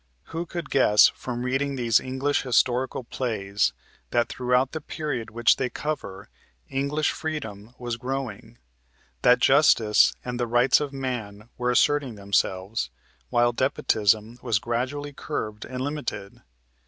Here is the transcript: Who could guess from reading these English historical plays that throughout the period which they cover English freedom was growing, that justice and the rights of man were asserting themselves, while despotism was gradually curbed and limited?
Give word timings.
Who 0.33 0.47
could 0.47 0.71
guess 0.71 1.09
from 1.09 1.43
reading 1.43 1.75
these 1.75 1.99
English 1.99 2.41
historical 2.41 3.03
plays 3.03 3.71
that 4.09 4.29
throughout 4.29 4.71
the 4.71 4.81
period 4.81 5.29
which 5.29 5.57
they 5.57 5.69
cover 5.69 6.27
English 6.69 7.11
freedom 7.11 7.75
was 7.77 7.97
growing, 7.97 8.57
that 9.21 9.37
justice 9.37 10.15
and 10.25 10.39
the 10.39 10.47
rights 10.47 10.79
of 10.79 10.91
man 10.91 11.49
were 11.55 11.69
asserting 11.69 12.15
themselves, 12.15 12.89
while 13.29 13.51
despotism 13.51 14.39
was 14.41 14.57
gradually 14.57 15.13
curbed 15.13 15.65
and 15.65 15.81
limited? 15.83 16.41